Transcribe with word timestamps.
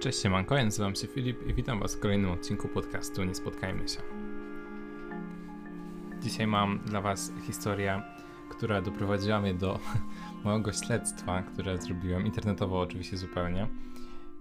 Cześć, 0.00 0.22
siemanko, 0.22 0.56
ja 0.56 0.64
nazywam 0.64 0.94
się 0.94 1.06
Filip 1.06 1.46
i 1.46 1.54
witam 1.54 1.80
was 1.80 1.94
w 1.94 2.00
kolejnym 2.00 2.30
odcinku 2.30 2.68
podcastu 2.68 3.24
Nie 3.24 3.34
Spotkajmy 3.34 3.88
się. 3.88 4.00
Dzisiaj 6.20 6.46
mam 6.46 6.78
dla 6.78 7.00
was 7.00 7.32
historię, 7.46 8.02
która 8.48 8.82
doprowadziła 8.82 9.40
mnie 9.40 9.54
do 9.54 9.78
mojego 10.44 10.72
śledztwa, 10.72 11.42
które 11.42 11.78
zrobiłem 11.78 12.26
internetowo 12.26 12.80
oczywiście 12.80 13.16
zupełnie. 13.16 13.68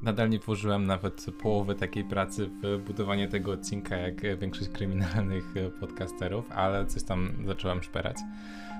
Nadal 0.01 0.29
nie 0.29 0.39
włożyłem 0.39 0.85
nawet 0.85 1.25
połowy 1.41 1.75
takiej 1.75 2.03
pracy 2.03 2.49
w 2.63 2.83
budowanie 2.83 3.27
tego 3.27 3.51
odcinka, 3.51 3.97
jak 3.97 4.39
większość 4.39 4.69
kryminalnych 4.69 5.53
podcasterów, 5.79 6.51
ale 6.51 6.85
coś 6.85 7.03
tam 7.03 7.33
zacząłem 7.45 7.83
szperać. 7.83 8.17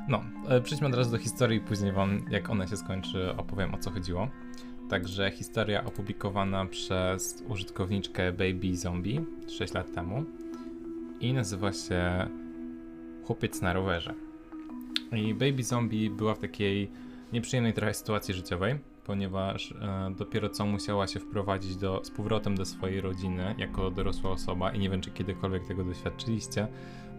No, 0.08 0.24
e, 0.50 0.62
przejdźmy 0.62 0.88
od 0.88 0.96
razu 0.96 1.12
do 1.12 1.18
historii, 1.18 1.60
później 1.60 1.92
wam, 1.92 2.26
jak 2.30 2.50
ona 2.50 2.68
się 2.68 2.78
skończy, 2.78 3.36
opowiem 3.38 3.76
o 3.76 3.78
co 3.78 3.92
chodziło. 3.92 4.28
Także 4.90 5.32
historia 5.32 5.84
opublikowana 5.84 6.66
przez 6.66 7.44
użytkowniczkę 7.48 8.32
Baby 8.32 8.78
Zombie 8.78 9.26
6 9.48 9.74
lat 9.74 9.94
temu 9.94 10.26
i 11.20 11.34
nazywa 11.34 11.74
się 11.74 12.28
Chłopiec 13.24 13.62
na 13.62 13.74
rowerze. 13.74 14.14
I 15.12 15.34
Baby 15.34 15.64
Zombie 15.64 16.10
była 16.10 16.36
w 16.36 16.40
takiej 16.40 16.92
nieprzyjemnej 17.34 17.74
trochę 17.74 17.94
sytuacji 17.94 18.34
życiowej, 18.34 18.80
ponieważ 19.06 19.72
e, 19.72 20.14
dopiero 20.18 20.50
co 20.50 20.66
musiała 20.66 21.08
się 21.08 21.20
wprowadzić 21.20 21.76
do, 21.76 22.02
z 22.04 22.12
powrotem 22.12 22.56
do 22.56 22.66
swojej 22.66 23.02
rodziny 23.02 23.56
jako 23.58 23.92
dorosła 23.92 24.32
osoba 24.32 24.72
i 24.72 24.80
nie 24.80 24.90
wiem, 24.90 25.02
czy 25.02 25.12
kiedykolwiek 25.12 25.68
tego 25.68 25.84
doświadczyliście, 25.84 26.68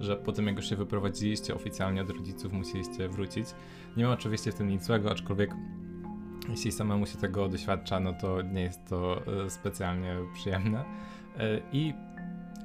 że 0.01 0.17
po 0.17 0.33
tym 0.33 0.47
jak 0.47 0.57
już 0.57 0.69
się 0.69 0.77
wyprowadziliście 0.77 1.55
oficjalnie 1.55 2.03
od 2.03 2.11
rodziców, 2.11 2.53
musieliście 2.53 3.09
wrócić. 3.09 3.47
Nie 3.97 4.05
ma 4.05 4.13
oczywiście 4.13 4.53
w 4.53 4.55
tym 4.55 4.69
nic 4.69 4.85
złego, 4.85 5.11
aczkolwiek 5.11 5.51
jeśli 6.49 6.73
samemu 6.73 7.07
się 7.07 7.19
tego 7.19 7.49
doświadcza, 7.49 8.01
no 8.01 8.13
to 8.13 8.43
nie 8.43 8.63
jest 8.63 8.81
to 8.89 9.23
e, 9.45 9.51
specjalnie 9.51 10.17
przyjemne. 10.35 10.85
E, 11.39 11.61
I 11.73 11.95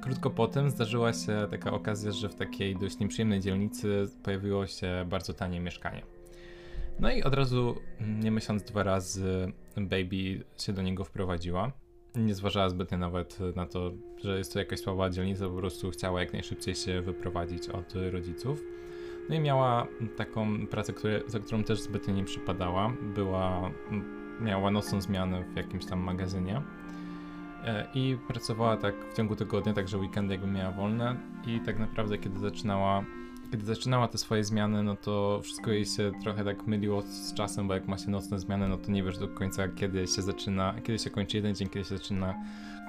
krótko 0.02 0.30
potem 0.30 0.70
zdarzyła 0.70 1.12
się 1.12 1.46
taka 1.50 1.72
okazja, 1.72 2.12
że 2.12 2.28
w 2.28 2.34
takiej 2.34 2.76
dość 2.76 2.98
nieprzyjemnej 2.98 3.40
dzielnicy 3.40 4.08
pojawiło 4.22 4.66
się 4.66 5.06
bardzo 5.08 5.34
tanie 5.34 5.60
mieszkanie. 5.60 6.02
No 7.00 7.12
i 7.12 7.22
od 7.22 7.34
razu, 7.34 7.74
mm, 8.00 8.20
nie 8.20 8.30
myśląc 8.30 8.62
dwa 8.62 8.82
razy, 8.82 9.52
Baby 9.76 10.44
się 10.58 10.72
do 10.72 10.82
niego 10.82 11.04
wprowadziła. 11.04 11.72
Nie 12.14 12.34
zważała 12.34 12.68
zbytnio 12.68 12.98
nawet 12.98 13.38
na 13.56 13.66
to, 13.66 13.92
że 14.24 14.38
jest 14.38 14.52
to 14.52 14.58
jakaś 14.58 14.80
słaba 14.80 15.10
dzielnica, 15.10 15.48
po 15.48 15.56
prostu 15.56 15.90
chciała 15.90 16.20
jak 16.20 16.32
najszybciej 16.32 16.74
się 16.74 17.02
wyprowadzić 17.02 17.68
od 17.68 17.94
rodziców. 18.10 18.62
No 19.28 19.34
i 19.34 19.40
miała 19.40 19.86
taką 20.16 20.66
pracę, 20.66 20.92
które, 20.92 21.20
za 21.26 21.40
którą 21.40 21.64
też 21.64 21.80
zbytnio 21.80 22.14
nie 22.14 22.24
przypadała. 22.24 22.92
Była, 23.14 23.70
miała 24.40 24.70
nocną 24.70 25.00
zmianę 25.00 25.44
w 25.52 25.56
jakimś 25.56 25.86
tam 25.86 26.00
magazynie 26.00 26.62
e, 27.64 27.86
i 27.94 28.18
pracowała 28.28 28.76
tak 28.76 28.94
w 29.12 29.16
ciągu 29.16 29.36
tygodnia, 29.36 29.72
także 29.72 29.98
weekendy 29.98 30.34
jakby 30.34 30.50
miała 30.50 30.72
wolne 30.72 31.16
i 31.46 31.60
tak 31.60 31.78
naprawdę 31.78 32.18
kiedy 32.18 32.38
zaczynała 32.38 33.04
kiedy 33.50 33.64
zaczynała 33.64 34.08
te 34.08 34.18
swoje 34.18 34.44
zmiany, 34.44 34.82
no 34.82 34.96
to 34.96 35.40
wszystko 35.42 35.70
jej 35.70 35.84
się 35.84 36.12
trochę 36.22 36.44
tak 36.44 36.66
myliło 36.66 37.02
z 37.02 37.34
czasem, 37.34 37.68
bo 37.68 37.74
jak 37.74 37.88
ma 37.88 37.98
się 37.98 38.10
nocne 38.10 38.38
zmiany, 38.38 38.68
no 38.68 38.76
to 38.76 38.92
nie 38.92 39.02
wiesz 39.02 39.18
do 39.18 39.28
końca 39.28 39.68
kiedy 39.68 40.06
się 40.06 40.22
zaczyna, 40.22 40.74
kiedy 40.84 40.98
się 40.98 41.10
kończy 41.10 41.36
jeden 41.36 41.54
dzień, 41.54 41.68
kiedy 41.68 41.84
się 41.84 41.98
zaczyna 41.98 42.34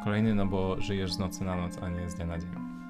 kolejny, 0.04 0.36
no 0.36 0.46
bo 0.46 0.82
żyjesz 0.82 1.14
z 1.14 1.20
nocy 1.20 1.44
na 1.44 1.56
noc, 1.56 1.78
a 1.78 1.90
nie 1.90 2.10
z 2.10 2.16
dnia 2.16 2.26
na 2.26 2.40
dzień. 2.40 2.85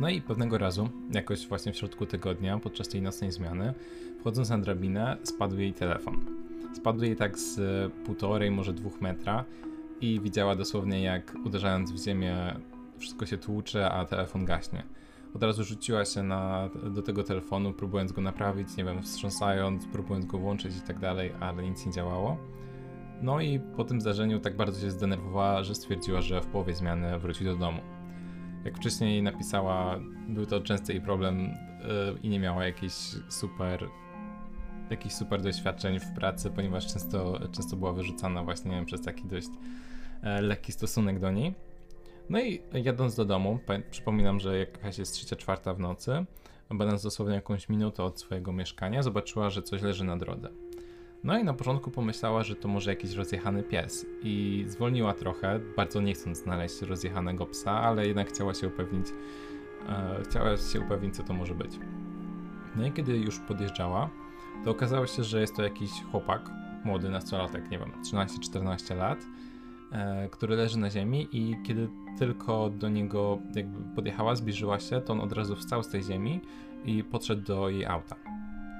No 0.00 0.08
i 0.08 0.20
pewnego 0.20 0.58
razu, 0.58 0.88
jakoś 1.10 1.48
właśnie 1.48 1.72
w 1.72 1.76
środku 1.76 2.06
tygodnia, 2.06 2.58
podczas 2.58 2.88
tej 2.88 3.02
nocnej 3.02 3.32
zmiany, 3.32 3.74
wchodząc 4.20 4.50
na 4.50 4.58
drabinę, 4.58 5.16
spadł 5.22 5.58
jej 5.58 5.72
telefon. 5.72 6.24
Spadł 6.74 7.04
jej 7.04 7.16
tak 7.16 7.38
z 7.38 7.60
półtorej, 8.04 8.50
może 8.50 8.72
dwóch 8.72 9.00
metra 9.00 9.44
i 10.00 10.20
widziała 10.20 10.56
dosłownie 10.56 11.02
jak 11.02 11.34
uderzając 11.44 11.92
w 11.92 12.04
ziemię 12.04 12.56
wszystko 12.98 13.26
się 13.26 13.38
tłucze, 13.38 13.90
a 13.90 14.04
telefon 14.04 14.44
gaśnie. 14.44 14.82
Od 15.34 15.42
razu 15.42 15.64
rzuciła 15.64 16.04
się 16.04 16.22
na, 16.22 16.70
do 16.90 17.02
tego 17.02 17.24
telefonu, 17.24 17.72
próbując 17.72 18.12
go 18.12 18.22
naprawić, 18.22 18.76
nie 18.76 18.84
wiem, 18.84 19.02
wstrząsając, 19.02 19.86
próbując 19.86 20.26
go 20.26 20.38
włączyć 20.38 20.76
i 20.76 20.80
tak 20.80 20.98
dalej, 20.98 21.32
ale 21.40 21.62
nic 21.62 21.86
nie 21.86 21.92
działało. 21.92 22.36
No 23.22 23.40
i 23.40 23.60
po 23.60 23.84
tym 23.84 24.00
zdarzeniu 24.00 24.40
tak 24.40 24.56
bardzo 24.56 24.80
się 24.80 24.90
zdenerwowała, 24.90 25.62
że 25.62 25.74
stwierdziła, 25.74 26.20
że 26.20 26.40
w 26.40 26.46
połowie 26.46 26.74
zmiany 26.74 27.18
wróci 27.18 27.44
do 27.44 27.56
domu 27.56 27.97
jak 28.68 28.76
wcześniej 28.76 29.22
napisała, 29.22 29.98
był 30.28 30.46
to 30.46 30.60
częsty 30.60 30.92
jej 30.92 31.02
problem 31.02 31.38
yy, 31.40 32.18
i 32.22 32.28
nie 32.28 32.40
miała 32.40 32.66
jakichś 32.66 32.94
super 33.28 33.88
jakichś 34.90 35.14
super 35.14 35.42
doświadczeń 35.42 36.00
w 36.00 36.14
pracy, 36.14 36.50
ponieważ 36.50 36.92
często, 36.92 37.40
często 37.52 37.76
była 37.76 37.92
wyrzucana 37.92 38.44
właśnie 38.44 38.84
przez 38.86 39.02
taki 39.02 39.24
dość 39.24 39.48
e, 40.22 40.40
lekki 40.40 40.72
stosunek 40.72 41.18
do 41.18 41.30
niej. 41.30 41.54
No 42.30 42.40
i 42.40 42.62
jadąc 42.72 43.14
do 43.14 43.24
domu, 43.24 43.58
przypominam, 43.90 44.40
że 44.40 44.58
jakaś 44.58 44.98
jest 44.98 45.14
trzecia, 45.14 45.36
czwarta 45.36 45.74
w 45.74 45.80
nocy, 45.80 46.24
będąc 46.70 47.02
dosłownie 47.02 47.34
jakąś 47.34 47.68
minutę 47.68 48.04
od 48.04 48.20
swojego 48.20 48.52
mieszkania, 48.52 49.02
zobaczyła, 49.02 49.50
że 49.50 49.62
coś 49.62 49.82
leży 49.82 50.04
na 50.04 50.16
drodze. 50.16 50.48
No 51.24 51.38
i 51.38 51.44
na 51.44 51.54
początku 51.54 51.90
pomyślała, 51.90 52.42
że 52.42 52.56
to 52.56 52.68
może 52.68 52.90
jakiś 52.90 53.12
rozjechany 53.14 53.62
pies 53.62 54.06
i 54.22 54.64
zwolniła 54.68 55.14
trochę, 55.14 55.60
bardzo 55.76 56.00
nie 56.00 56.14
chcąc 56.14 56.38
znaleźć 56.38 56.82
rozjechanego 56.82 57.46
psa, 57.46 57.72
ale 57.72 58.06
jednak 58.06 58.28
chciała 58.28 58.54
się 58.54 58.68
upewnić, 58.68 59.06
e, 59.88 60.22
chciała 60.24 60.56
się 60.56 60.80
upewnić, 60.80 61.16
co 61.16 61.22
to 61.22 61.32
może 61.34 61.54
być. 61.54 61.78
No 62.76 62.86
i 62.86 62.92
kiedy 62.92 63.16
już 63.16 63.38
podjeżdżała, 63.38 64.10
to 64.64 64.70
okazało 64.70 65.06
się, 65.06 65.24
że 65.24 65.40
jest 65.40 65.56
to 65.56 65.62
jakiś 65.62 65.90
chłopak, 66.10 66.50
młody 66.84 67.08
nastolatek, 67.08 67.70
nie 67.70 67.78
wiem, 67.78 67.92
13-14 68.04 68.96
lat, 68.96 69.18
e, 69.92 70.28
który 70.28 70.56
leży 70.56 70.78
na 70.78 70.90
ziemi 70.90 71.28
i 71.32 71.56
kiedy 71.66 71.88
tylko 72.18 72.70
do 72.70 72.88
niego 72.88 73.38
jakby 73.54 73.94
podjechała, 73.94 74.36
zbliżyła 74.36 74.80
się, 74.80 75.00
to 75.00 75.12
on 75.12 75.20
od 75.20 75.32
razu 75.32 75.56
wstał 75.56 75.82
z 75.82 75.88
tej 75.88 76.02
ziemi 76.02 76.40
i 76.84 77.04
podszedł 77.04 77.42
do 77.42 77.68
jej 77.68 77.86
auta. 77.86 78.16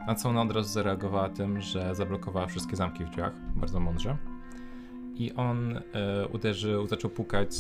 Na 0.08 0.14
co 0.14 0.28
ona 0.28 0.42
od 0.42 0.52
razu 0.52 0.68
zareagowała 0.68 1.28
tym, 1.28 1.60
że 1.60 1.94
zablokowała 1.94 2.46
wszystkie 2.46 2.76
zamki 2.76 3.04
w 3.04 3.10
drzwiach, 3.10 3.32
bardzo 3.56 3.80
mądrze. 3.80 4.16
I 5.14 5.32
on 5.32 5.76
e, 5.76 5.82
uderzył, 6.32 6.86
zaczął 6.86 7.10
pukać 7.10 7.50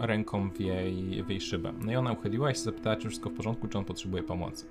e, 0.00 0.06
ręką 0.06 0.50
w 0.50 0.60
jej, 0.60 1.22
w 1.22 1.28
jej 1.28 1.40
szybę. 1.40 1.72
No 1.80 1.92
i 1.92 1.96
ona 1.96 2.12
uchyliła 2.12 2.54
się 2.54 2.60
zapytała, 2.60 2.96
czy 2.96 3.08
wszystko 3.08 3.30
w 3.30 3.34
porządku, 3.34 3.68
czy 3.68 3.78
on 3.78 3.84
potrzebuje 3.84 4.22
pomocy. 4.22 4.66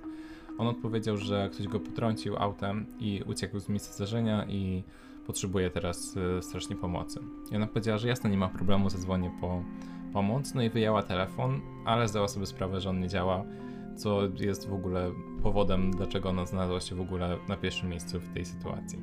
On 0.58 0.66
odpowiedział, 0.66 1.16
że 1.16 1.50
ktoś 1.52 1.68
go 1.68 1.80
potrącił 1.80 2.36
autem 2.36 2.86
i 3.00 3.22
uciekł 3.26 3.58
z 3.58 3.68
miejsca 3.68 3.92
zdarzenia 3.92 4.44
i 4.44 4.82
potrzebuje 5.26 5.70
teraz 5.70 6.16
e, 6.16 6.42
strasznie 6.42 6.76
pomocy. 6.76 7.20
I 7.52 7.56
ona 7.56 7.66
powiedziała, 7.66 7.98
że 7.98 8.08
jasne, 8.08 8.30
nie 8.30 8.38
ma 8.38 8.48
problemu, 8.48 8.90
zadzwonię 8.90 9.30
po 9.40 9.62
pomoc. 10.12 10.54
No 10.54 10.62
i 10.62 10.70
wyjęła 10.70 11.02
telefon, 11.02 11.60
ale 11.84 12.08
zdała 12.08 12.28
sobie 12.28 12.46
sprawę, 12.46 12.80
że 12.80 12.90
on 12.90 13.00
nie 13.00 13.08
działa 13.08 13.44
co 13.96 14.20
jest 14.40 14.68
w 14.68 14.72
ogóle 14.72 15.12
powodem, 15.42 15.90
dlaczego 15.90 16.28
ona 16.28 16.46
znalazła 16.46 16.80
się 16.80 16.94
w 16.94 17.00
ogóle 17.00 17.38
na 17.48 17.56
pierwszym 17.56 17.88
miejscu 17.88 18.20
w 18.20 18.34
tej 18.34 18.44
sytuacji. 18.44 18.98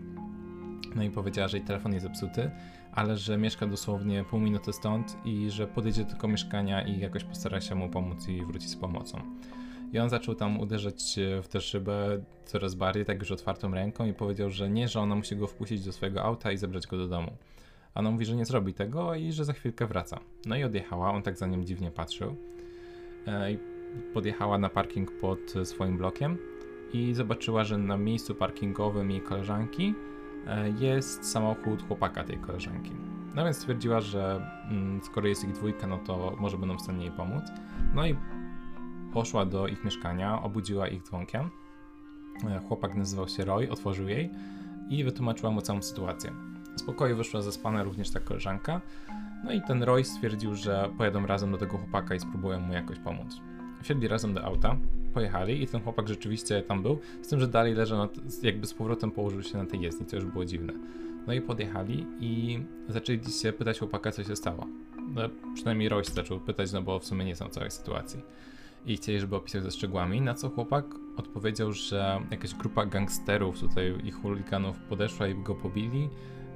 No 0.95 1.03
i 1.03 1.09
powiedziała, 1.09 1.47
że 1.47 1.57
jej 1.57 1.65
telefon 1.65 1.93
jest 1.93 2.05
zepsuty, 2.05 2.51
ale 2.91 3.17
że 3.17 3.37
mieszka 3.37 3.67
dosłownie 3.67 4.23
pół 4.23 4.39
minuty 4.39 4.73
stąd 4.73 5.17
i 5.25 5.49
że 5.49 5.67
podejdzie 5.67 6.03
do 6.03 6.11
tego 6.11 6.27
mieszkania 6.27 6.87
i 6.87 6.99
jakoś 6.99 7.23
postara 7.23 7.61
się 7.61 7.75
mu 7.75 7.89
pomóc 7.89 8.27
i 8.27 8.45
wrócić 8.45 8.69
z 8.69 8.75
pomocą. 8.75 9.21
I 9.93 9.99
on 9.99 10.09
zaczął 10.09 10.35
tam 10.35 10.59
uderzać 10.59 11.19
w 11.43 11.47
tę 11.47 11.61
szybę 11.61 12.23
coraz 12.45 12.75
bardziej, 12.75 13.05
tak 13.05 13.19
już 13.19 13.31
otwartą 13.31 13.71
ręką 13.71 14.05
i 14.05 14.13
powiedział, 14.13 14.49
że 14.49 14.69
nie, 14.69 14.87
że 14.87 14.99
ona 14.99 15.15
musi 15.15 15.35
go 15.35 15.47
wpuścić 15.47 15.85
do 15.85 15.91
swojego 15.91 16.23
auta 16.23 16.51
i 16.51 16.57
zabrać 16.57 16.87
go 16.87 16.97
do 16.97 17.07
domu. 17.07 17.31
A 17.93 17.99
ona 17.99 18.11
mówi, 18.11 18.25
że 18.25 18.35
nie 18.35 18.45
zrobi 18.45 18.73
tego 18.73 19.15
i 19.15 19.31
że 19.31 19.45
za 19.45 19.53
chwilkę 19.53 19.87
wraca. 19.87 20.19
No 20.45 20.55
i 20.55 20.63
odjechała, 20.63 21.11
on 21.11 21.23
tak 21.23 21.37
za 21.37 21.47
nią 21.47 21.63
dziwnie 21.63 21.91
patrzył. 21.91 22.35
E, 23.27 23.51
podjechała 24.13 24.57
na 24.57 24.69
parking 24.69 25.11
pod 25.11 25.53
swoim 25.63 25.97
blokiem 25.97 26.37
i 26.93 27.13
zobaczyła, 27.13 27.63
że 27.63 27.77
na 27.77 27.97
miejscu 27.97 28.35
parkingowym 28.35 29.11
jej 29.11 29.21
koleżanki 29.21 29.95
e, 30.47 30.69
jest 30.69 31.31
samochód 31.31 31.87
chłopaka 31.87 32.23
tej 32.23 32.37
koleżanki. 32.37 32.91
No 33.35 33.43
więc 33.43 33.57
stwierdziła, 33.57 34.01
że 34.01 34.47
mm, 34.69 35.01
skoro 35.03 35.27
jest 35.27 35.43
ich 35.43 35.51
dwójka, 35.51 35.87
no 35.87 35.97
to 35.97 36.35
może 36.39 36.57
będą 36.57 36.77
w 36.77 36.81
stanie 36.81 37.05
jej 37.05 37.11
pomóc. 37.11 37.43
No 37.95 38.05
i 38.05 38.15
poszła 39.13 39.45
do 39.45 39.67
ich 39.67 39.83
mieszkania, 39.83 40.41
obudziła 40.41 40.87
ich 40.87 41.03
dzwonkiem. 41.03 41.49
E, 42.49 42.59
chłopak 42.67 42.95
nazywał 42.95 43.27
się 43.27 43.45
Roy, 43.45 43.71
otworzył 43.71 44.07
jej 44.07 44.29
i 44.89 45.03
wytłumaczyła 45.03 45.51
mu 45.51 45.61
całą 45.61 45.81
sytuację. 45.81 46.31
Z 46.75 46.83
pokoju 46.83 47.17
wyszła 47.17 47.41
zaspana 47.41 47.83
również 47.83 48.11
ta 48.11 48.19
koleżanka. 48.19 48.81
No 49.43 49.51
i 49.51 49.61
ten 49.61 49.83
Roy 49.83 50.03
stwierdził, 50.03 50.55
że 50.55 50.89
pojadą 50.97 51.25
razem 51.25 51.51
do 51.51 51.57
tego 51.57 51.77
chłopaka 51.77 52.15
i 52.15 52.19
spróbują 52.19 52.59
mu 52.59 52.73
jakoś 52.73 52.99
pomóc 52.99 53.41
wsiedli 53.81 54.07
razem 54.07 54.33
do 54.33 54.43
auta, 54.43 54.77
pojechali 55.13 55.63
i 55.63 55.67
ten 55.67 55.81
chłopak 55.81 56.07
rzeczywiście 56.07 56.61
tam 56.61 56.83
był, 56.83 56.99
z 57.21 57.27
tym, 57.27 57.39
że 57.39 57.47
dalej 57.47 57.73
leżał, 57.73 58.07
jakby 58.43 58.67
z 58.67 58.73
powrotem 58.73 59.11
położył 59.11 59.43
się 59.43 59.57
na 59.57 59.65
tej 59.65 59.81
jezdni, 59.81 60.05
co 60.05 60.15
już 60.15 60.25
było 60.25 60.45
dziwne. 60.45 60.73
No 61.27 61.33
i 61.33 61.41
podjechali 61.41 62.07
i 62.19 62.59
zaczęli 62.87 63.19
się 63.41 63.53
pytać 63.53 63.79
chłopaka, 63.79 64.11
co 64.11 64.23
się 64.23 64.35
stało. 64.35 64.67
No, 65.15 65.21
przynajmniej 65.53 65.89
Royce 65.89 66.13
zaczął 66.13 66.39
pytać, 66.39 66.71
no 66.71 66.81
bo 66.81 66.99
w 66.99 67.05
sumie 67.05 67.25
nie 67.25 67.35
są 67.35 67.49
całej 67.49 67.71
sytuacji. 67.71 68.21
I 68.85 68.97
chcieli, 68.97 69.19
żeby 69.19 69.35
opisał 69.35 69.61
ze 69.61 69.71
szczegółami, 69.71 70.21
na 70.21 70.33
co 70.33 70.49
chłopak 70.49 70.85
odpowiedział, 71.17 71.71
że 71.71 72.19
jakaś 72.31 72.53
grupa 72.53 72.85
gangsterów 72.85 73.59
tutaj 73.59 73.95
i 74.03 74.11
chuliganów 74.11 74.79
podeszła 74.79 75.27
i 75.27 75.35
go 75.35 75.55
pobili, 75.55 76.09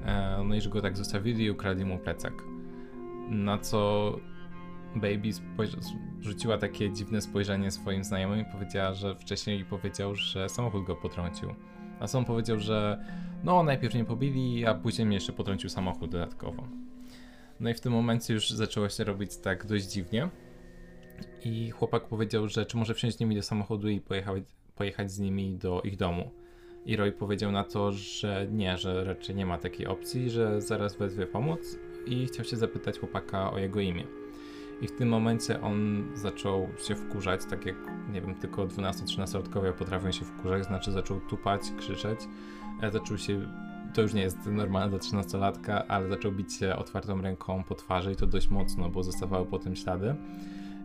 E, 0.05 0.43
no 0.43 0.55
i 0.55 0.61
że 0.61 0.69
go 0.69 0.81
tak 0.81 0.97
zostawili 0.97 1.45
i 1.45 1.51
ukradli 1.51 1.85
mu 1.85 1.97
plecak. 1.97 2.33
Na 3.29 3.57
co 3.57 4.11
Baby 4.95 5.29
rzuciła 6.21 6.57
takie 6.57 6.91
dziwne 6.91 7.21
spojrzenie 7.21 7.71
swoim 7.71 8.03
znajomym 8.03 8.39
i 8.39 8.45
powiedziała, 8.45 8.93
że 8.93 9.15
wcześniej 9.15 9.65
powiedział, 9.65 10.15
że 10.15 10.49
samochód 10.49 10.85
go 10.85 10.95
potrącił. 10.95 11.49
A 11.99 12.07
sam 12.07 12.25
powiedział, 12.25 12.59
że 12.59 13.05
no 13.43 13.63
najpierw 13.63 13.93
mnie 13.93 14.05
pobili, 14.05 14.65
a 14.65 14.73
później 14.73 15.07
mnie 15.07 15.15
jeszcze 15.15 15.33
potrącił 15.33 15.69
samochód 15.69 16.11
dodatkowo. 16.11 16.67
No 17.59 17.69
i 17.69 17.73
w 17.73 17.81
tym 17.81 17.93
momencie 17.93 18.33
już 18.33 18.49
zaczęło 18.49 18.89
się 18.89 19.03
robić 19.03 19.37
tak 19.37 19.65
dość 19.65 19.85
dziwnie. 19.85 20.29
I 21.45 21.71
chłopak 21.71 22.07
powiedział, 22.07 22.47
że 22.47 22.65
czy 22.65 22.77
może 22.77 22.93
wsiąść 22.93 23.17
z 23.17 23.19
nimi 23.19 23.35
do 23.35 23.43
samochodu 23.43 23.89
i 23.89 24.01
pojechać, 24.01 24.43
pojechać 24.75 25.11
z 25.11 25.19
nimi 25.19 25.55
do 25.55 25.81
ich 25.81 25.97
domu. 25.97 26.31
I 26.85 26.95
Roy 26.95 27.11
powiedział 27.11 27.51
na 27.51 27.63
to, 27.63 27.91
że 27.91 28.47
nie, 28.51 28.77
że 28.77 29.03
raczej 29.03 29.35
nie 29.35 29.45
ma 29.45 29.57
takiej 29.57 29.87
opcji, 29.87 30.29
że 30.29 30.61
zaraz 30.61 30.95
wezwie 30.95 31.27
pomoc 31.27 31.59
i 32.05 32.25
chciał 32.25 32.45
się 32.45 32.57
zapytać 32.57 32.99
chłopaka 32.99 33.51
o 33.51 33.57
jego 33.57 33.79
imię. 33.79 34.03
I 34.81 34.87
w 34.87 34.91
tym 34.91 35.09
momencie 35.09 35.61
on 35.61 36.03
zaczął 36.13 36.69
się 36.87 36.95
wkurzać, 36.95 37.45
tak 37.45 37.65
jak, 37.65 37.75
nie 38.11 38.21
wiem, 38.21 38.35
tylko 38.35 38.67
12-13-latkowie 38.67 39.73
potrafią 39.73 40.11
się 40.11 40.25
wkurzać, 40.25 40.65
znaczy 40.65 40.91
zaczął 40.91 41.19
tupać, 41.19 41.61
krzyczeć, 41.77 42.19
e, 42.81 42.91
zaczął 42.91 43.17
się, 43.17 43.41
to 43.93 44.01
już 44.01 44.13
nie 44.13 44.21
jest 44.21 44.45
normalne 44.45 44.89
dla 44.89 44.99
13-latka, 44.99 45.83
ale 45.87 46.09
zaczął 46.09 46.31
bić 46.31 46.53
się 46.53 46.75
otwartą 46.75 47.21
ręką 47.21 47.63
po 47.63 47.75
twarzy 47.75 48.11
i 48.11 48.15
to 48.15 48.27
dość 48.27 48.49
mocno, 48.49 48.89
bo 48.89 49.03
zostawały 49.03 49.45
po 49.45 49.59
tym 49.59 49.75
ślady. 49.75 50.15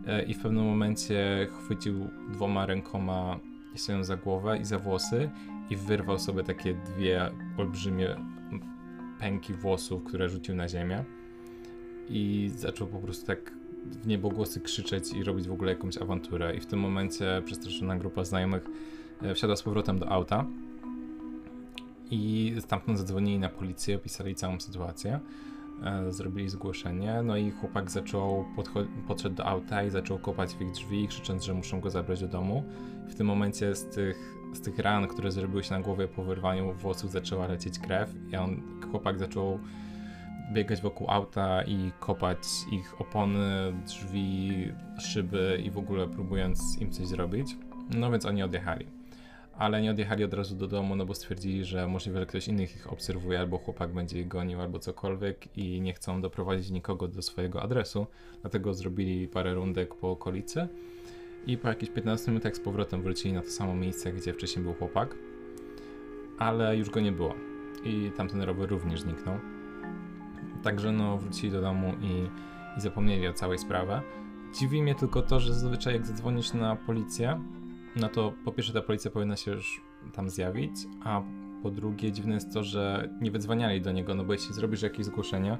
E, 0.07 0.23
I 0.23 0.33
w 0.33 0.41
pewnym 0.41 0.65
momencie 0.65 1.47
chwycił 1.59 2.09
dwoma 2.29 2.65
rękoma 2.65 3.39
się 3.75 4.03
za 4.05 4.17
głowę 4.17 4.57
i 4.57 4.65
za 4.65 4.79
włosy 4.79 5.29
i 5.69 5.75
wyrwał 5.75 6.19
sobie 6.19 6.43
takie 6.43 6.73
dwie 6.73 7.31
olbrzymie 7.57 8.15
pęki 9.19 9.53
włosów, 9.53 10.03
które 10.03 10.29
rzucił 10.29 10.55
na 10.55 10.69
ziemię. 10.69 11.03
I 12.09 12.51
zaczął 12.55 12.87
po 12.87 12.99
prostu 12.99 13.27
tak 13.27 13.60
w 13.85 14.07
niebogłosy 14.07 14.61
krzyczeć 14.61 15.13
i 15.13 15.23
robić 15.23 15.47
w 15.47 15.51
ogóle 15.51 15.71
jakąś 15.71 15.97
awanturę. 15.97 16.55
I 16.55 16.59
w 16.59 16.65
tym 16.65 16.79
momencie 16.79 17.41
przestraszona 17.45 17.97
grupa 17.97 18.23
znajomych 18.23 18.63
e, 19.21 19.35
wsiadła 19.35 19.55
z 19.55 19.63
powrotem 19.63 19.99
do 19.99 20.09
auta 20.09 20.45
i 22.11 22.55
stamtąd 22.59 22.97
zadzwonili 22.97 23.39
na 23.39 23.49
policję, 23.49 23.95
opisali 23.95 24.35
całą 24.35 24.59
sytuację, 24.59 25.19
e, 25.83 26.11
zrobili 26.11 26.49
zgłoszenie, 26.49 27.21
no 27.23 27.37
i 27.37 27.51
chłopak 27.51 27.91
zaczął, 27.91 28.45
podszedł 29.07 29.35
do 29.35 29.45
auta 29.45 29.83
i 29.83 29.89
zaczął 29.89 30.19
kopać 30.19 30.53
w 30.55 30.61
ich 30.61 30.71
drzwi, 30.71 31.07
krzycząc, 31.07 31.43
że 31.43 31.53
muszą 31.53 31.81
go 31.81 31.89
zabrać 31.89 32.21
do 32.21 32.27
domu. 32.27 32.63
W 33.07 33.15
tym 33.15 33.27
momencie 33.27 33.75
z 33.75 33.85
tych, 33.85 34.35
z 34.53 34.61
tych 34.61 34.79
ran, 34.79 35.07
które 35.07 35.31
zrobiły 35.31 35.63
się 35.63 35.71
na 35.71 35.81
głowie 35.81 36.07
po 36.07 36.23
wyrwaniu 36.23 36.73
włosów, 36.73 37.11
zaczęła 37.11 37.47
lecieć 37.47 37.79
krew 37.79 38.13
i 38.33 38.35
on, 38.35 38.61
chłopak 38.91 39.19
zaczął 39.19 39.59
biegać 40.53 40.81
wokół 40.81 41.09
auta 41.09 41.63
i 41.63 41.91
kopać 41.99 42.37
ich 42.71 43.01
opony, 43.01 43.73
drzwi, 43.85 44.67
szyby 44.99 45.61
i 45.65 45.71
w 45.71 45.77
ogóle 45.77 46.07
próbując 46.07 46.81
im 46.81 46.91
coś 46.91 47.07
zrobić. 47.07 47.57
No 47.97 48.11
więc 48.11 48.25
oni 48.25 48.43
odjechali. 48.43 48.85
Ale 49.57 49.81
nie 49.81 49.91
odjechali 49.91 50.23
od 50.23 50.33
razu 50.33 50.55
do 50.55 50.67
domu, 50.67 50.95
no 50.95 51.05
bo 51.05 51.13
stwierdzili, 51.13 51.65
że 51.65 51.87
możliwe, 51.87 52.19
że 52.19 52.25
ktoś 52.25 52.47
innych 52.47 52.75
ich 52.75 52.93
obserwuje, 52.93 53.39
albo 53.39 53.57
chłopak 53.57 53.93
będzie 53.93 54.19
ich 54.19 54.27
gonił, 54.27 54.61
albo 54.61 54.79
cokolwiek 54.79 55.57
i 55.57 55.81
nie 55.81 55.93
chcą 55.93 56.21
doprowadzić 56.21 56.69
nikogo 56.69 57.07
do 57.07 57.21
swojego 57.21 57.61
adresu. 57.61 58.07
Dlatego 58.41 58.73
zrobili 58.73 59.27
parę 59.27 59.53
rundek 59.53 59.95
po 59.95 60.11
okolicy 60.11 60.67
i 61.47 61.57
po 61.57 61.67
jakichś 61.67 61.91
15 61.91 62.31
minutach 62.31 62.55
z 62.55 62.59
powrotem 62.59 63.01
wrócili 63.01 63.33
na 63.33 63.41
to 63.41 63.49
samo 63.49 63.75
miejsce, 63.75 64.13
gdzie 64.13 64.33
wcześniej 64.33 64.63
był 64.63 64.73
chłopak, 64.73 65.15
ale 66.39 66.77
już 66.77 66.89
go 66.89 66.99
nie 66.99 67.11
było. 67.11 67.35
I 67.83 68.11
tamten 68.17 68.41
rower 68.41 68.69
również 68.69 69.01
zniknął. 69.01 69.60
Także 70.63 70.91
no 70.91 71.17
wrócili 71.17 71.51
do 71.51 71.61
domu 71.61 71.93
i, 72.01 72.29
i 72.77 72.81
zapomnieli 72.81 73.27
o 73.27 73.33
całej 73.33 73.57
sprawie. 73.57 74.01
Dziwi 74.59 74.83
mnie 74.83 74.95
tylko 74.95 75.21
to, 75.21 75.39
że 75.39 75.53
zazwyczaj 75.53 75.93
jak 75.93 76.05
zadzwonisz 76.05 76.53
na 76.53 76.75
policję, 76.75 77.41
no 77.95 78.09
to 78.09 78.33
po 78.45 78.51
pierwsze 78.51 78.73
ta 78.73 78.81
policja 78.81 79.11
powinna 79.11 79.35
się 79.35 79.51
już 79.51 79.81
tam 80.13 80.29
zjawić, 80.29 80.71
a 81.03 81.21
po 81.63 81.71
drugie 81.71 82.11
dziwne 82.11 82.33
jest 82.33 82.53
to, 82.53 82.63
że 82.63 83.09
nie 83.21 83.31
wydzwaniali 83.31 83.81
do 83.81 83.91
niego, 83.91 84.15
no 84.15 84.23
bo 84.23 84.33
jeśli 84.33 84.53
zrobisz 84.53 84.81
jakieś 84.81 85.05
zgłoszenia, 85.05 85.57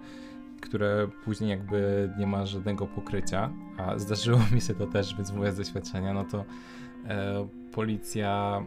które 0.62 1.08
później 1.26 1.50
jakby 1.50 2.10
nie 2.18 2.28
ma 2.28 2.46
żadnego 2.46 2.88
pokrycia, 2.88 3.54
a 3.78 4.00
zdarzyło 4.00 4.40
mi 4.52 4.62
się 4.62 4.74
to 4.74 4.88
też, 4.88 5.16
więc 5.16 5.34
mówię 5.34 5.52
z 5.52 5.58
doświadczenia, 5.58 6.14
no 6.14 6.24
to 6.24 6.46
e, 7.06 7.48
policja 7.72 8.64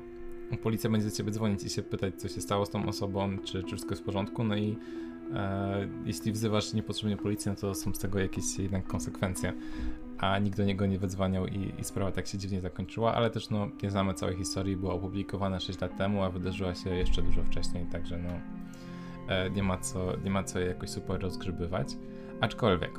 policja 0.63 0.91
będzie 0.91 1.09
do 1.09 1.17
ciebie 1.17 1.31
dzwonić 1.31 1.65
i 1.65 1.71
się 1.71 1.83
pytać, 1.83 2.15
co 2.15 2.29
się 2.29 2.41
stało 2.41 2.67
z 2.67 2.71
tą 2.71 2.87
osobą, 2.87 3.39
czy, 3.39 3.63
czy 3.63 3.67
wszystko 3.67 3.91
jest 3.91 4.03
w 4.03 4.05
porządku, 4.05 4.45
no 4.45 4.57
i 4.57 4.77
jeśli 6.05 6.33
wzywasz 6.33 6.73
niepotrzebnie 6.73 7.17
policję, 7.17 7.55
to 7.55 7.75
są 7.75 7.95
z 7.95 7.99
tego 7.99 8.19
jakieś 8.19 8.59
jednak 8.59 8.87
konsekwencje. 8.87 9.53
A 10.19 10.39
nikt 10.39 10.57
do 10.57 10.65
niego 10.65 10.87
nie 10.87 10.99
wydzwaniał 10.99 11.47
i, 11.47 11.73
i 11.79 11.85
sprawa 11.85 12.13
tak 12.13 12.27
się 12.27 12.39
dziwnie 12.39 12.61
zakończyła, 12.61 13.15
ale 13.15 13.31
też 13.31 13.51
no, 13.51 13.69
nie 13.83 13.91
znamy 13.91 14.15
całej 14.15 14.37
historii, 14.37 14.77
była 14.77 14.95
opublikowana 14.95 15.61
6 15.61 15.81
lat 15.81 15.97
temu, 15.97 16.23
a 16.23 16.31
wydarzyła 16.31 16.75
się 16.75 16.91
jeszcze 16.91 17.23
dużo 17.23 17.43
wcześniej, 17.43 17.87
także 17.87 18.19
no 18.19 18.31
e, 19.29 19.51
nie 19.51 19.63
ma 19.63 19.79
co, 19.79 20.17
nie 20.25 20.31
ma 20.31 20.45
co 20.45 20.61
jakoś 20.61 20.91
super 20.91 21.21
rozgrzebywać. 21.21 21.97
Aczkolwiek, 22.41 22.99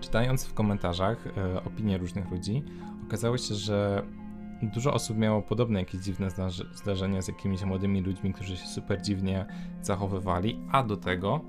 czytając 0.00 0.44
w 0.44 0.54
komentarzach 0.54 1.26
e, 1.26 1.64
opinie 1.64 1.98
różnych 1.98 2.30
ludzi, 2.30 2.62
okazało 3.06 3.38
się, 3.38 3.54
że 3.54 4.02
dużo 4.62 4.94
osób 4.94 5.18
miało 5.18 5.42
podobne 5.42 5.78
jakieś 5.78 6.00
dziwne 6.00 6.28
zdarzenia 6.74 7.22
z 7.22 7.28
jakimiś 7.28 7.62
młodymi 7.62 8.00
ludźmi, 8.00 8.32
którzy 8.32 8.56
się 8.56 8.66
super 8.66 9.02
dziwnie 9.02 9.46
zachowywali, 9.82 10.60
a 10.72 10.82
do 10.82 10.96
tego 10.96 11.40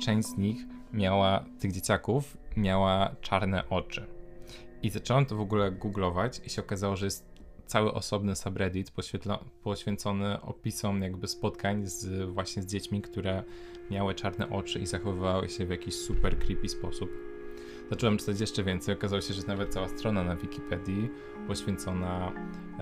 część 0.00 0.28
z 0.28 0.36
nich 0.36 0.66
miała, 0.92 1.44
tych 1.60 1.72
dzieciaków, 1.72 2.36
miała 2.56 3.16
czarne 3.20 3.68
oczy. 3.68 4.06
I 4.82 4.90
zacząłem 4.90 5.26
to 5.26 5.36
w 5.36 5.40
ogóle 5.40 5.72
googlować 5.72 6.40
i 6.46 6.50
się 6.50 6.62
okazało, 6.62 6.96
że 6.96 7.06
jest 7.06 7.34
cały 7.66 7.92
osobny 7.92 8.36
subreddit 8.36 8.92
poświęcony 9.62 10.40
opisom 10.40 11.02
jakby 11.02 11.28
spotkań 11.28 11.86
z, 11.86 12.30
właśnie 12.30 12.62
z 12.62 12.66
dziećmi, 12.66 13.02
które 13.02 13.42
miały 13.90 14.14
czarne 14.14 14.50
oczy 14.50 14.78
i 14.78 14.86
zachowywały 14.86 15.48
się 15.48 15.66
w 15.66 15.70
jakiś 15.70 15.94
super 15.94 16.38
creepy 16.38 16.68
sposób. 16.68 17.33
Zacząłem 17.90 18.18
czytać 18.18 18.40
jeszcze 18.40 18.64
więcej. 18.64 18.94
Okazało 18.94 19.20
się, 19.20 19.28
że 19.28 19.34
jest 19.34 19.48
nawet 19.48 19.72
cała 19.72 19.88
strona 19.88 20.24
na 20.24 20.36
Wikipedii 20.36 21.10
poświęcona 21.46 22.32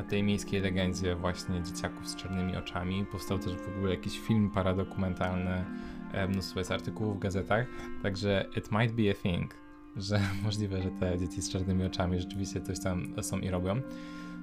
tej 0.08 0.22
miejskiej 0.22 0.60
legendzie 0.60 1.16
właśnie 1.16 1.62
dzieciaków 1.62 2.08
z 2.08 2.16
czarnymi 2.16 2.56
oczami. 2.56 3.06
Powstał 3.06 3.38
też 3.38 3.56
w 3.56 3.76
ogóle 3.76 3.90
jakiś 3.90 4.20
film 4.20 4.50
paradokumentalny, 4.50 5.64
e, 6.12 6.28
mnóstwo 6.28 6.58
jest 6.58 6.70
artykułów 6.70 7.16
w 7.16 7.18
gazetach, 7.18 7.66
także 8.02 8.46
it 8.56 8.72
might 8.72 8.94
be 8.94 9.10
a 9.10 9.14
thing, 9.14 9.54
że 9.96 10.20
możliwe, 10.44 10.82
że 10.82 10.90
te 10.90 11.18
dzieci 11.18 11.42
z 11.42 11.50
czarnymi 11.50 11.84
oczami 11.84 12.20
rzeczywiście 12.20 12.60
coś 12.60 12.80
tam 12.80 13.22
są 13.22 13.38
i 13.38 13.50
robią. 13.50 13.80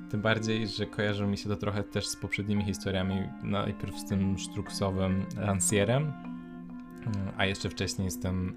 Tym 0.10 0.22
bardziej, 0.22 0.68
że 0.68 0.86
kojarzy 0.86 1.28
mi 1.28 1.38
się 1.38 1.50
to 1.50 1.56
trochę 1.56 1.84
też 1.84 2.08
z 2.08 2.16
poprzednimi 2.16 2.64
historiami, 2.64 3.30
najpierw 3.44 3.98
z 3.98 4.06
tym 4.06 4.38
sztruksowym 4.38 5.26
lansierem, 5.38 6.14
a 7.38 7.46
jeszcze 7.46 7.70
wcześniej 7.70 8.12
z 8.12 8.20
tym 8.20 8.56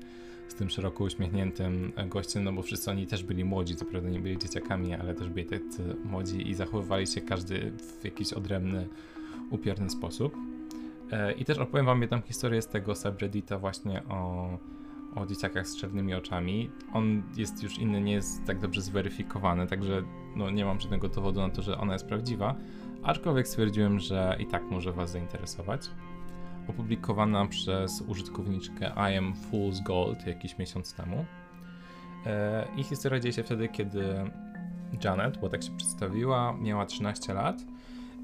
z 0.49 0.55
tym 0.55 0.71
szeroko 0.71 1.05
uśmiechniętym 1.05 1.93
gościem, 2.07 2.45
no 2.45 2.53
bo 2.53 2.63
wszyscy 2.63 2.91
oni 2.91 3.07
też 3.07 3.23
byli 3.23 3.45
młodzi, 3.45 3.77
co 3.77 3.85
prawda 3.85 4.09
nie 4.09 4.21
byli 4.21 4.39
dzieciakami, 4.39 4.95
ale 4.95 5.15
też 5.15 5.29
byli 5.29 5.47
tacy 5.47 5.97
młodzi 6.05 6.51
i 6.51 6.55
zachowywali 6.55 7.07
się 7.07 7.21
każdy 7.21 7.73
w 8.01 8.05
jakiś 8.05 8.33
odrębny, 8.33 8.89
upiorny 9.51 9.91
sposób. 9.91 10.37
E, 11.13 11.33
I 11.33 11.45
też 11.45 11.59
opowiem 11.59 11.87
wam 11.87 12.03
jedną 12.03 12.21
historię 12.21 12.63
z 12.63 12.67
tego 12.67 12.95
subreddita 12.95 13.59
właśnie 13.59 14.03
o, 14.09 14.49
o 15.15 15.27
dzieciakach 15.27 15.69
z 15.69 15.77
czarnymi 15.77 16.15
oczami. 16.15 16.71
On 16.93 17.23
jest 17.37 17.63
już 17.63 17.79
inny, 17.79 18.01
nie 18.01 18.13
jest 18.13 18.45
tak 18.47 18.61
dobrze 18.61 18.83
zweryfikowany, 18.83 19.67
także 19.67 20.03
no, 20.37 20.51
nie 20.51 20.65
mam 20.65 20.81
żadnego 20.81 21.09
dowodu 21.09 21.41
na 21.41 21.51
to, 21.51 21.63
że 21.63 21.79
ona 21.79 21.93
jest 21.93 22.07
prawdziwa, 22.07 22.55
aczkolwiek 23.03 23.49
stwierdziłem, 23.49 24.01
że 24.01 24.37
i 24.41 24.47
tak 24.47 24.71
może 24.71 24.93
was 24.93 25.11
zainteresować 25.11 25.91
opublikowana 26.69 27.47
przez 27.47 28.01
użytkowniczkę 28.01 28.93
I 29.13 29.17
am 29.17 29.35
Fool's 29.35 29.83
Gold 29.83 30.27
jakiś 30.27 30.59
miesiąc 30.59 30.95
temu. 30.95 31.25
E, 32.27 32.67
I 32.77 32.85
historia 32.85 33.21
dzieje 33.21 33.33
się 33.33 33.43
wtedy, 33.43 33.69
kiedy 33.69 34.05
Janet, 35.05 35.39
bo 35.39 35.49
tak 35.49 35.63
się 35.63 35.77
przedstawiła, 35.77 36.53
miała 36.53 36.87
13 36.87 37.35
lat 37.35 37.57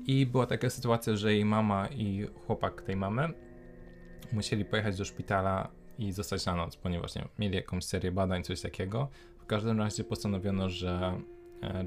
i 0.07 0.26
była 0.26 0.47
taka 0.47 0.71
sytuacja, 0.71 1.16
że 1.16 1.35
jej 1.35 1.45
mama 1.45 1.87
i 1.88 2.26
chłopak 2.47 2.83
tej 2.83 2.97
mamy 2.97 3.28
musieli 4.33 4.64
pojechać 4.64 4.97
do 4.97 5.04
szpitala 5.04 5.68
i 5.99 6.12
zostać 6.12 6.47
na 6.47 6.54
noc, 6.54 6.76
ponieważ 6.76 7.14
nie, 7.14 7.28
mieli 7.38 7.57
jakąś 7.57 7.85
serię 7.85 8.12
badań, 8.12 8.42
coś 8.42 8.61
takiego. 8.61 9.09
W 9.38 9.47
każdym 9.47 9.78
razie 9.78 10.04
postanowiono, 10.04 10.68
że 10.68 11.21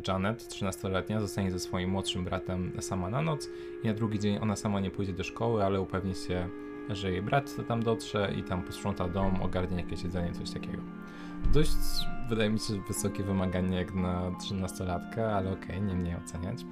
Janet, 0.08 0.44
13-letnia, 0.44 1.22
zostanie 1.22 1.52
ze 1.52 1.60
swoim 1.60 1.90
młodszym 1.90 2.24
bratem 2.24 2.72
sama 2.80 3.10
na 3.10 3.22
noc 3.22 3.50
i 3.84 3.88
na 3.88 3.94
drugi 3.94 4.20
dzień 4.20 4.38
ona 4.42 4.56
sama 4.56 4.80
nie 4.80 4.92
pójdzie 4.92 5.14
do 5.14 5.24
szkoły, 5.24 5.66
ale 5.66 5.82
upewni 5.82 6.16
się, 6.16 6.50
że 6.90 7.12
jej 7.12 7.22
brat 7.22 7.56
tam 7.68 7.84
dotrze 7.84 8.34
i 8.40 8.44
tam 8.44 8.64
posprząta 8.64 9.08
dom, 9.08 9.42
ogarnie 9.42 9.78
jakieś 9.78 10.04
jedzenie, 10.04 10.32
coś 10.32 10.52
takiego. 10.52 10.84
Dość, 11.54 11.78
wydaje 12.30 12.50
mi 12.50 12.60
się, 12.60 12.74
wysokie 12.88 13.24
wymaganie 13.24 13.78
jak 13.78 13.94
na 13.94 14.32
13-latkę, 14.32 15.36
ale 15.36 15.52
okej, 15.52 15.66
okay, 15.66 15.82
nie 15.82 15.96
mnie 15.96 16.18
oceniać. 16.26 16.66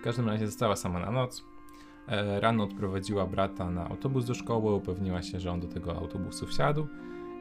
W 0.00 0.04
każdym 0.04 0.28
razie 0.28 0.46
została 0.46 0.76
sama 0.76 1.00
na 1.00 1.10
noc. 1.10 1.44
E, 2.08 2.40
rano 2.40 2.64
odprowadziła 2.64 3.26
brata 3.26 3.70
na 3.70 3.88
autobus 3.88 4.24
do 4.24 4.34
szkoły, 4.34 4.74
upewniła 4.74 5.22
się, 5.22 5.40
że 5.40 5.52
on 5.52 5.60
do 5.60 5.68
tego 5.68 5.96
autobusu 5.96 6.46
wsiadł 6.46 6.86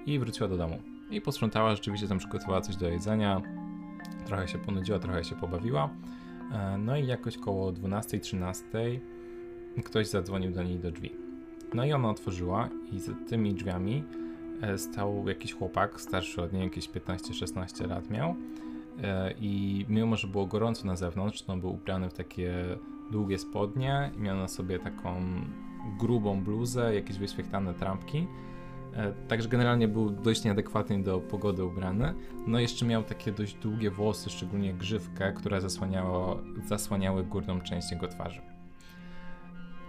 i 0.06 0.20
wróciła 0.20 0.50
do 0.50 0.58
domu. 0.58 0.80
I 1.10 1.22
posprzątała, 1.22 1.76
rzeczywiście 1.76 2.08
tam 2.08 2.18
przygotowała 2.18 2.62
coś 2.62 2.76
do 2.76 2.88
jedzenia, 2.88 3.42
trochę 4.24 4.48
się 4.48 4.58
ponudziła, 4.58 5.00
trochę 5.00 5.24
się 5.24 5.36
pobawiła. 5.36 5.90
E, 6.52 6.78
no 6.78 6.98
i 6.98 7.08
jakoś 7.08 7.38
koło 7.38 7.72
12-13 7.72 9.00
ktoś 9.84 10.08
zadzwonił 10.08 10.52
do 10.52 10.64
niej 10.64 10.80
do 10.80 10.92
drzwi. 10.92 11.12
No 11.74 11.86
i 11.86 11.94
ona 11.94 12.10
otworzyła 12.10 12.70
i 12.92 13.00
za 13.00 13.14
tymi 13.28 13.54
drzwiami 13.54 14.04
e, 14.62 14.78
stał 14.78 15.28
jakiś 15.28 15.54
chłopak, 15.54 16.02
starszy 16.02 16.42
od 16.42 16.54
niej, 16.54 16.64
jakieś 16.64 16.90
15-16 16.90 17.88
lat 17.88 18.10
miał. 18.10 18.36
I 19.40 19.86
mimo, 19.90 20.16
że 20.16 20.28
było 20.28 20.46
gorąco 20.46 20.88
na 20.88 20.96
zewnątrz, 20.96 21.48
no 21.48 21.58
był 21.58 21.74
ubrany 21.74 22.10
w 22.10 22.14
takie 22.14 22.54
długie 23.12 23.40
spodnie 23.40 24.12
i 24.18 24.22
miał 24.22 24.38
na 24.38 24.48
sobie 24.48 24.80
taką 24.80 25.22
grubą 26.00 26.44
bluzę, 26.44 26.96
jakieś 26.96 27.18
wyświetlane 27.18 27.74
trampki. 27.74 28.28
E, 28.96 29.14
także 29.28 29.50
generalnie 29.50 29.88
był 29.88 30.10
dość 30.10 30.44
nieadekwatny 30.44 31.04
do 31.04 31.20
pogody 31.20 31.64
ubrany. 31.64 32.14
No 32.48 32.60
jeszcze 32.60 32.86
miał 32.86 33.04
takie 33.04 33.32
dość 33.32 33.54
długie 33.54 33.92
włosy, 33.92 34.30
szczególnie 34.30 34.74
grzywkę, 34.74 35.34
które 35.34 35.62
zasłaniało, 35.62 36.40
zasłaniały 36.66 37.24
górną 37.24 37.62
część 37.62 37.92
jego 37.92 38.08
twarzy. 38.08 38.42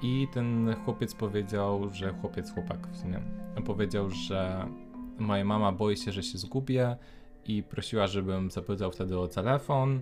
I 0.02 0.28
ten 0.32 0.76
chłopiec 0.84 1.14
powiedział, 1.14 1.88
że 1.92 2.12
chłopiec, 2.12 2.54
chłopak 2.54 2.88
w 2.88 2.96
sumie, 2.96 3.20
powiedział, 3.66 4.10
że 4.10 4.66
moja 5.18 5.44
mama 5.44 5.72
boi 5.72 5.96
się, 5.96 6.12
że 6.12 6.22
się 6.22 6.38
zgubię 6.38 6.96
i 7.44 7.62
prosiła, 7.62 8.06
żebym 8.06 8.50
zapytał 8.50 8.90
wtedy 8.90 9.18
o 9.18 9.28
telefon 9.28 10.00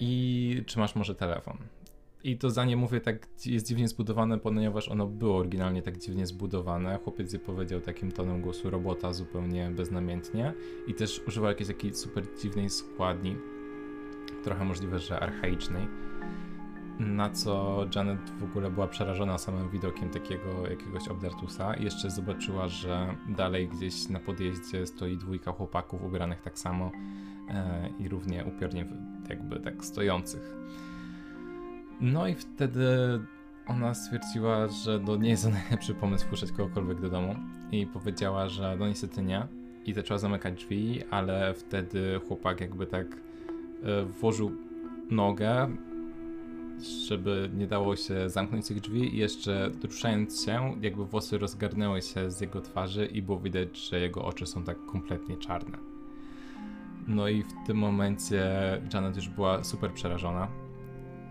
i 0.00 0.62
czy 0.66 0.78
masz 0.78 0.96
może 0.96 1.14
telefon. 1.14 1.58
I 2.24 2.38
to 2.38 2.50
zdanie 2.50 2.76
mówię 2.76 3.00
tak 3.00 3.28
jest 3.46 3.66
dziwnie 3.66 3.88
zbudowane, 3.88 4.38
ponieważ 4.38 4.88
ono 4.88 5.06
było 5.06 5.36
oryginalnie 5.36 5.82
tak 5.82 5.98
dziwnie 5.98 6.26
zbudowane. 6.26 6.98
Chłopiec 7.04 7.32
je 7.32 7.38
powiedział 7.38 7.80
takim 7.80 8.12
tonem 8.12 8.40
głosu 8.40 8.70
robota 8.70 9.12
zupełnie 9.12 9.70
beznamiętnie 9.70 10.52
i 10.86 10.94
też 10.94 11.22
używał 11.26 11.48
jakiejś 11.48 11.68
takiej 11.68 11.94
super 11.94 12.24
dziwnej 12.42 12.70
składni, 12.70 13.36
trochę 14.44 14.64
możliwe, 14.64 14.98
że 14.98 15.20
archaicznej. 15.20 15.88
Na 16.98 17.30
co 17.30 17.84
Janet 17.94 18.30
w 18.30 18.44
ogóle 18.44 18.70
była 18.70 18.88
przerażona 18.88 19.38
samym 19.38 19.70
widokiem 19.70 20.10
takiego 20.10 20.68
jakiegoś 20.70 21.08
obdartusa 21.08 21.74
i 21.74 21.84
jeszcze 21.84 22.10
zobaczyła, 22.10 22.68
że 22.68 23.16
dalej 23.28 23.68
gdzieś 23.68 24.08
na 24.08 24.20
podjeździe 24.20 24.86
stoi 24.86 25.16
dwójka 25.16 25.52
chłopaków 25.52 26.02
ubranych 26.02 26.40
tak 26.40 26.58
samo 26.58 26.90
e, 27.48 27.88
i 27.98 28.08
równie 28.08 28.44
upiornie 28.44 28.86
jakby 29.28 29.60
tak 29.60 29.84
stojących. 29.84 30.56
No 32.00 32.28
i 32.28 32.34
wtedy 32.34 32.86
ona 33.66 33.94
stwierdziła, 33.94 34.68
że 34.68 35.00
to 35.00 35.16
nie 35.16 35.30
jest 35.30 35.50
najlepszy 35.62 35.94
pomysł 35.94 36.26
wpuszczać 36.26 36.52
kogokolwiek 36.52 37.00
do 37.00 37.10
domu 37.10 37.34
i 37.72 37.86
powiedziała, 37.86 38.48
że 38.48 38.76
no 38.78 38.88
niestety 38.88 39.22
nie 39.22 39.46
i 39.84 39.92
zaczęła 39.92 40.18
zamykać 40.18 40.54
drzwi, 40.54 41.02
ale 41.10 41.54
wtedy 41.54 42.20
chłopak 42.28 42.60
jakby 42.60 42.86
tak 42.86 43.06
e, 43.82 44.04
włożył 44.04 44.52
nogę, 45.10 45.68
żeby 47.06 47.50
nie 47.54 47.66
dało 47.66 47.96
się 47.96 48.30
zamknąć 48.30 48.68
tych 48.68 48.80
drzwi 48.80 49.14
i 49.14 49.18
jeszcze 49.18 49.70
ruszając 49.84 50.44
się, 50.44 50.74
jakby 50.80 51.04
włosy 51.04 51.38
rozgarnęły 51.38 52.02
się 52.02 52.30
z 52.30 52.40
jego 52.40 52.60
twarzy 52.60 53.06
i 53.06 53.22
było 53.22 53.38
widać, 53.38 53.78
że 53.78 54.00
jego 54.00 54.24
oczy 54.24 54.46
są 54.46 54.64
tak 54.64 54.86
kompletnie 54.86 55.36
czarne. 55.36 55.78
No 57.08 57.28
i 57.28 57.42
w 57.42 57.66
tym 57.66 57.76
momencie 57.76 58.42
Janet 58.94 59.16
już 59.16 59.28
była 59.28 59.64
super 59.64 59.92
przerażona 59.92 60.48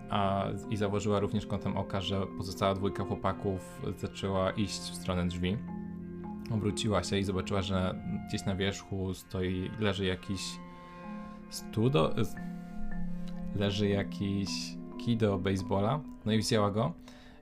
a, 0.10 0.48
i 0.70 0.78
zauważyła 0.78 1.20
również 1.20 1.46
kątem 1.46 1.78
oka, 1.78 2.02
że 2.02 2.28
pozostała 2.38 2.74
dwójka 2.76 3.04
chłopaków 3.04 3.82
zaczęła 3.98 4.52
iść 4.52 4.80
w 4.80 4.96
stronę 4.96 5.28
drzwi. 5.28 5.58
Obróciła 6.52 7.04
się 7.04 7.18
i 7.18 7.24
zobaczyła, 7.24 7.62
że 7.62 7.96
gdzieś 8.28 8.46
na 8.46 8.56
wierzchu 8.56 9.14
stoi, 9.14 9.72
leży 9.80 10.06
jakiś 10.06 10.42
studo, 11.50 12.16
leży 13.56 13.90
jakiś 13.90 14.50
kij 14.98 15.18
do 15.18 15.38
baseballa, 15.38 16.00
no 16.26 16.32
i 16.32 16.40
wzięła 16.40 16.72
go 16.72 16.94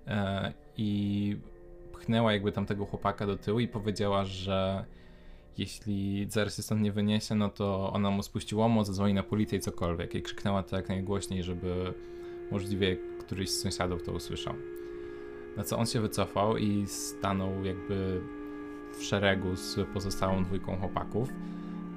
e, 0.07 0.53
i 0.77 1.37
pchnęła 1.93 2.33
jakby 2.33 2.51
tamtego 2.51 2.85
chłopaka 2.85 3.27
do 3.27 3.37
tyłu 3.37 3.59
i 3.59 3.67
powiedziała, 3.67 4.25
że 4.25 4.85
jeśli 5.57 6.25
zaraz 6.29 6.57
się 6.57 6.63
stąd 6.63 6.81
nie 6.81 6.91
wyniesie, 6.91 7.35
no 7.35 7.49
to 7.49 7.93
ona 7.93 8.11
mu 8.11 8.23
spuści 8.23 8.55
łomoc, 8.55 8.87
zadzwoni 8.87 9.13
na 9.13 9.23
policję 9.23 9.57
i 9.57 9.61
cokolwiek. 9.61 10.15
I 10.15 10.21
krzyknęła 10.21 10.63
to 10.63 10.75
jak 10.75 10.89
najgłośniej, 10.89 11.43
żeby 11.43 11.93
możliwie 12.51 12.97
któryś 13.19 13.49
z 13.49 13.59
sąsiadów 13.59 14.03
to 14.03 14.11
usłyszał. 14.11 14.53
Na 15.57 15.63
co 15.63 15.77
on 15.77 15.85
się 15.85 16.01
wycofał 16.01 16.57
i 16.57 16.87
stanął 16.87 17.65
jakby 17.65 18.21
w 18.97 19.03
szeregu 19.03 19.55
z 19.55 19.79
pozostałą 19.93 20.43
dwójką 20.43 20.77
chłopaków. 20.77 21.29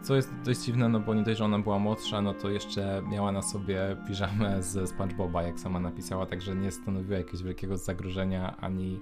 Co 0.02 0.16
jest 0.16 0.33
dość 0.45 0.61
dziwne, 0.61 0.88
no 0.88 1.00
bo 1.00 1.14
nie 1.14 1.23
dość, 1.23 1.38
że 1.38 1.45
ona 1.45 1.59
była 1.59 1.78
młodsza, 1.78 2.23
no 2.23 2.35
to 2.35 2.50
jeszcze 2.50 3.02
miała 3.11 3.33
na 3.33 3.42
sobie 3.42 3.97
piżamę 4.09 4.62
ze 4.62 4.87
SpongeBoba, 4.87 5.42
jak 5.42 5.61
sama 5.61 5.80
napisała, 5.80 6.26
także 6.26 6.57
nie 6.57 6.71
stanowiła 6.71 7.19
jakiegoś 7.19 7.42
wielkiego 7.42 7.76
zagrożenia, 7.76 8.57
ani 8.57 9.00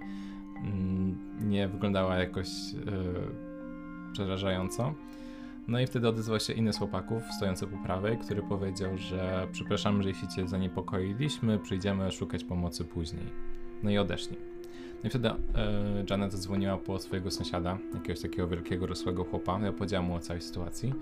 mm, 0.64 1.18
nie 1.48 1.68
wyglądała 1.68 2.16
jakoś 2.16 2.48
yy, 2.72 3.48
przerażająco. 4.12 4.94
No 5.68 5.80
i 5.80 5.86
wtedy 5.86 6.08
odezwał 6.08 6.40
się 6.40 6.52
inny 6.52 6.72
z 6.72 6.78
chłopaków 6.78 7.22
stojący 7.36 7.66
po 7.66 7.76
prawej, 7.76 8.18
który 8.18 8.42
powiedział, 8.42 8.98
że 8.98 9.48
przepraszam, 9.52 10.02
że 10.02 10.08
jeśli 10.08 10.28
cię 10.28 10.48
zaniepokoiliśmy, 10.48 11.58
przyjdziemy 11.58 12.12
szukać 12.12 12.44
pomocy 12.44 12.84
później. 12.84 13.26
No 13.82 13.90
i 13.90 13.98
odeszli. 13.98 14.36
No 15.02 15.06
i 15.06 15.10
wtedy 15.10 15.28
e, 15.28 15.34
Janet 16.10 16.32
zadzwoniła 16.32 16.76
po 16.76 16.98
swojego 16.98 17.30
sąsiada, 17.30 17.78
jakiegoś 17.94 18.20
takiego 18.20 18.48
wielkiego, 18.48 18.86
rosłego 18.86 19.24
chłopa. 19.24 19.60
Ja 19.60 19.72
powiedziałam 19.72 20.06
mu 20.06 20.14
o 20.14 20.20
całej 20.20 20.42
sytuacji. 20.42 20.94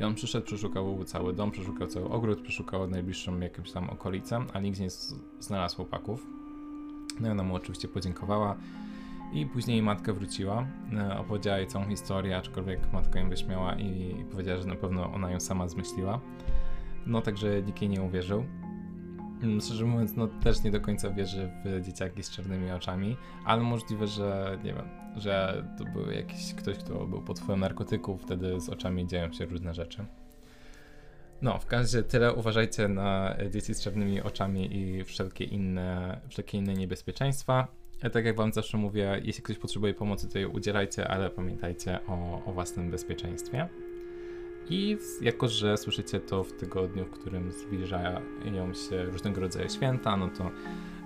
I 0.00 0.04
on 0.04 0.14
przyszedł, 0.14 0.46
przeszukał 0.46 1.04
cały 1.04 1.32
dom, 1.32 1.50
przeszukał 1.50 1.88
cały 1.88 2.08
ogród, 2.10 2.40
przeszukał 2.40 2.88
najbliższą 2.88 3.40
jakąś 3.40 3.72
tam 3.72 3.90
okolicę, 3.90 4.40
a 4.52 4.60
nigdzie 4.60 4.82
nie 4.82 4.90
znalazł 5.40 5.76
chłopaków. 5.76 6.26
No 7.20 7.28
i 7.28 7.30
ona 7.30 7.42
mu 7.42 7.54
oczywiście 7.54 7.88
podziękowała 7.88 8.56
i 9.34 9.46
później 9.46 9.82
matka 9.82 10.12
wróciła, 10.12 10.66
e, 10.92 11.18
opowiedziała 11.18 11.58
jej 11.58 11.66
całą 11.66 11.88
historię, 11.88 12.36
aczkolwiek 12.36 12.92
matka 12.92 13.20
ją 13.20 13.28
wyśmiała 13.28 13.74
i 13.74 14.14
powiedziała, 14.30 14.60
że 14.60 14.66
na 14.66 14.74
pewno 14.74 15.12
ona 15.12 15.30
ją 15.30 15.40
sama 15.40 15.68
zmyśliła. 15.68 16.20
No 17.06 17.20
także 17.20 17.62
nikt 17.62 17.82
jej 17.82 17.90
nie 17.90 18.02
uwierzył. 18.02 18.44
Mm, 19.42 19.60
szczerze 19.60 19.84
mówiąc, 19.84 20.16
no 20.16 20.26
też 20.28 20.62
nie 20.62 20.70
do 20.70 20.80
końca 20.80 21.10
wierzy 21.10 21.50
w 21.64 21.86
dzieciaki 21.86 22.22
z 22.22 22.30
czarnymi 22.30 22.70
oczami, 22.70 23.16
ale 23.44 23.62
możliwe, 23.62 24.06
że 24.06 24.58
nie 24.64 24.74
wiem, 24.74 24.88
że 25.16 25.64
to 25.78 25.84
był 25.84 26.10
jakiś 26.10 26.54
ktoś, 26.54 26.78
kto 26.78 27.06
był 27.06 27.22
pod 27.22 27.38
wpływem 27.38 27.60
narkotyków, 27.60 28.22
wtedy 28.22 28.60
z 28.60 28.68
oczami 28.68 29.06
dzieją 29.06 29.32
się 29.32 29.44
różne 29.44 29.74
rzeczy. 29.74 30.04
No, 31.42 31.58
w 31.58 31.66
każdym 31.66 31.98
razie 31.98 32.08
tyle. 32.08 32.32
Uważajcie 32.32 32.88
na 32.88 33.36
dzieci 33.50 33.74
z 33.74 33.82
czarnymi 33.82 34.22
oczami 34.22 34.76
i 34.76 35.04
wszelkie 35.04 35.44
inne, 35.44 36.20
wszelkie 36.28 36.58
inne 36.58 36.74
niebezpieczeństwa. 36.74 37.68
Ja 38.02 38.10
tak 38.10 38.24
jak 38.24 38.36
wam 38.36 38.52
zawsze 38.52 38.78
mówię, 38.78 39.20
jeśli 39.24 39.42
ktoś 39.42 39.58
potrzebuje 39.58 39.94
pomocy, 39.94 40.28
to 40.28 40.38
jej 40.38 40.46
udzielajcie, 40.46 41.08
ale 41.08 41.30
pamiętajcie 41.30 41.98
o, 42.08 42.42
o 42.46 42.52
własnym 42.52 42.90
bezpieczeństwie. 42.90 43.68
I 44.70 44.96
jako, 45.20 45.48
że 45.48 45.76
słyszycie 45.76 46.20
to 46.20 46.44
w 46.44 46.52
tygodniu, 46.52 47.04
w 47.04 47.10
którym 47.10 47.52
zbliżają 47.52 48.74
się 48.88 49.04
różnego 49.04 49.40
rodzaju 49.40 49.68
święta, 49.68 50.16
no 50.16 50.28
to 50.28 50.50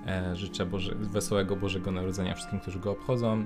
e, 0.07 0.37
życzę 0.37 0.67
Boże, 0.67 0.95
wesołego 0.95 1.57
Bożego 1.57 1.91
Narodzenia 1.91 2.35
wszystkim, 2.35 2.61
którzy 2.61 2.79
go 2.79 2.91
obchodzą. 2.91 3.45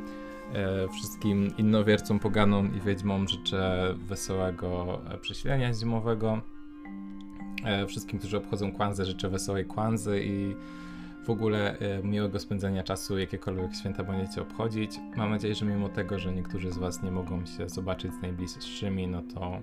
E, 0.55 0.89
wszystkim 0.89 1.57
innowiercom, 1.59 2.19
poganom 2.19 2.77
i 2.77 2.81
wiedźmom 2.81 3.29
życzę 3.29 3.95
wesołego 4.09 5.01
e, 5.11 5.19
przesilenia 5.19 5.75
zimowego. 5.75 6.41
E, 7.65 7.87
wszystkim, 7.87 8.19
którzy 8.19 8.37
obchodzą 8.37 8.73
Kwanzę, 8.73 9.05
życzę 9.05 9.29
wesołej 9.29 9.67
Kwanzy 9.67 10.21
i 10.25 10.57
w 11.25 11.31
ogóle 11.31 11.79
e, 11.79 12.03
miłego 12.03 12.41
spędzenia 12.41 12.83
czasu, 12.83 13.19
jakiekolwiek 13.19 13.75
święta 13.75 14.05
będziecie 14.05 14.43
obchodzić. 14.43 15.01
Mam 15.17 15.31
nadzieję, 15.31 15.55
że 15.55 15.67
mimo 15.67 15.89
tego, 15.89 16.19
że 16.19 16.33
niektórzy 16.33 16.73
z 16.73 16.79
Was 16.79 17.03
nie 17.03 17.11
mogą 17.11 17.47
się 17.47 17.69
zobaczyć 17.69 18.15
z 18.15 18.23
najbliższymi, 18.23 19.09
no 19.09 19.23
to, 19.35 19.63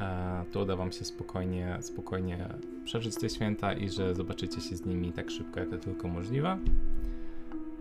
e, 0.00 0.44
to 0.52 0.60
uda 0.62 0.76
Wam 0.76 0.92
się 0.92 1.04
spokojnie, 1.04 1.78
spokojnie 1.80 2.48
przeżyć 2.84 3.14
te 3.14 3.28
święta 3.28 3.72
i 3.72 3.88
że 3.88 4.14
zobaczycie 4.14 4.60
się 4.60 4.76
z 4.76 4.86
nimi 4.86 5.12
tak 5.12 5.30
szybko, 5.30 5.60
jak 5.60 5.68
to 5.68 5.78
tylko 5.78 6.08
możliwe. 6.08 6.58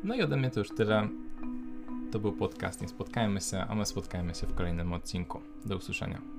No 0.03 0.15
i 0.15 0.21
ode 0.21 0.38
mnie 0.38 0.50
to 0.50 0.59
już 0.59 0.69
tyle. 0.69 1.07
To 2.12 2.19
był 2.19 2.33
podcast. 2.33 2.81
Nie 2.81 2.88
spotkajmy 2.88 3.41
się, 3.41 3.57
a 3.57 3.75
my 3.75 3.86
spotkajmy 3.86 4.36
się 4.36 4.47
w 4.47 4.53
kolejnym 4.53 4.93
odcinku. 4.93 5.39
Do 5.65 5.77
usłyszenia. 5.77 6.37